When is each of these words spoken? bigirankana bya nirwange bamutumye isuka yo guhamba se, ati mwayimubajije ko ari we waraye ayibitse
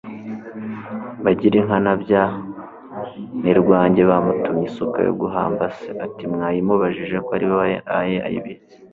bigirankana 1.23 1.91
bya 2.03 2.23
nirwange 3.41 4.01
bamutumye 4.09 4.63
isuka 4.69 4.97
yo 5.07 5.13
guhamba 5.21 5.63
se, 5.77 5.89
ati 6.05 6.23
mwayimubajije 6.33 7.17
ko 7.25 7.29
ari 7.37 7.45
we 7.49 7.53
waraye 7.59 8.17
ayibitse 8.27 8.73